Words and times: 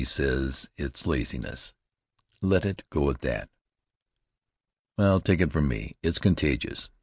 says 0.05 0.67
it's 0.77 1.05
laziness. 1.05 1.73
Let 2.41 2.65
it 2.65 2.81
go 2.89 3.07
at 3.11 3.21
that. 3.21 3.49
Well, 4.97 5.19
take 5.19 5.39
it 5.41 5.51
from 5.53 5.67
me, 5.67 5.93
it's 6.01 6.17
contagious. 6.19 6.89